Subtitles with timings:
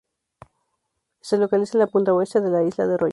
[1.21, 3.09] Se localiza en la punta oeste de la isla de Rolla.